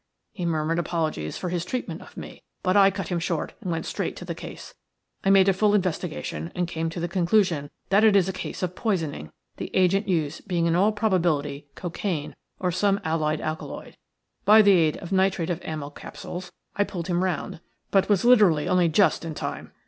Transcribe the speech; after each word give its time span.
He 0.31 0.47
murmured 0.47 0.79
apologies 0.79 1.37
for 1.37 1.49
his 1.49 1.63
treatment 1.63 2.01
of 2.01 2.17
me, 2.17 2.41
but 2.63 2.75
I 2.75 2.89
cut 2.89 3.09
him 3.09 3.19
short 3.19 3.53
and 3.61 3.69
went 3.69 3.85
straight 3.85 4.15
to 4.15 4.25
the 4.25 4.33
case. 4.33 4.73
I 5.23 5.29
made 5.29 5.47
a 5.47 5.53
full 5.53 5.75
investigation, 5.75 6.51
and 6.55 6.67
came 6.67 6.89
to 6.89 6.99
the 6.99 7.07
conclusion 7.07 7.69
that 7.89 8.03
it 8.03 8.15
is 8.15 8.27
a 8.27 8.33
case 8.33 8.63
of 8.63 8.73
poisoning, 8.75 9.31
the 9.57 9.69
agent 9.75 10.07
used 10.07 10.47
being 10.47 10.65
in 10.65 10.75
all 10.75 10.91
probability 10.91 11.67
cocaine, 11.75 12.35
or 12.59 12.71
some 12.71 12.99
allied 13.03 13.41
alkaloid. 13.41 13.95
By 14.43 14.63
the 14.63 14.71
aid 14.71 14.97
of 14.97 15.11
nitrate 15.11 15.51
of 15.51 15.61
amyl 15.63 15.91
capsules 15.91 16.51
I 16.75 16.83
pulled 16.83 17.05
him 17.05 17.23
round, 17.23 17.59
but 17.91 18.09
was 18.09 18.25
literally 18.25 18.67
only 18.67 18.89
just 18.89 19.23
in 19.23 19.35
time. 19.35 19.71